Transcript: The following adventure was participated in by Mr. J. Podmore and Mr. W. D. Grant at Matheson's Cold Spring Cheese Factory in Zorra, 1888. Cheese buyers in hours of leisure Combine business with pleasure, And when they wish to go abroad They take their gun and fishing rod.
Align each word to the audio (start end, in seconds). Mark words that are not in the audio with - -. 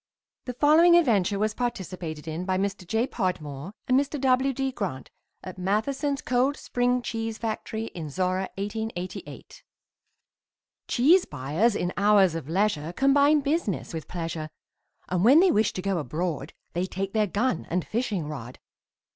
The 0.45 0.55
following 0.55 0.95
adventure 0.95 1.37
was 1.37 1.53
participated 1.53 2.27
in 2.27 2.43
by 2.43 2.57
Mr. 2.57 2.87
J. 2.87 3.05
Podmore 3.05 3.73
and 3.87 3.99
Mr. 3.99 4.19
W. 4.19 4.51
D. 4.51 4.71
Grant 4.71 5.11
at 5.43 5.59
Matheson's 5.59 6.23
Cold 6.23 6.57
Spring 6.57 7.03
Cheese 7.03 7.37
Factory 7.37 7.83
in 7.93 8.09
Zorra, 8.09 8.49
1888. 8.55 9.63
Cheese 10.87 11.25
buyers 11.25 11.75
in 11.75 11.93
hours 11.97 12.33
of 12.33 12.49
leisure 12.49 12.91
Combine 12.93 13.41
business 13.41 13.93
with 13.93 14.07
pleasure, 14.07 14.49
And 15.07 15.23
when 15.23 15.39
they 15.39 15.51
wish 15.51 15.71
to 15.73 15.83
go 15.83 15.99
abroad 15.99 16.53
They 16.73 16.87
take 16.87 17.13
their 17.13 17.27
gun 17.27 17.67
and 17.69 17.85
fishing 17.85 18.25
rod. 18.27 18.57